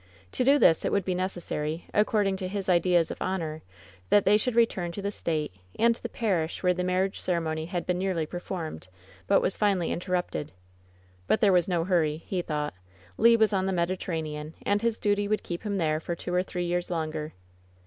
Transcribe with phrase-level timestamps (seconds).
[0.31, 3.61] To do this it would be necessary, according to his ideas of honor,
[4.09, 7.85] that they should return to the state and the parish where the marriage ceremony had
[7.85, 8.87] been nearly performed,
[9.27, 10.53] but was finally interrupted.
[11.27, 12.73] But there was no hurry, he thought.
[13.19, 16.41] Le was on the Mediterranean, and his duty would keep him there for two or
[16.41, 17.33] three years longer.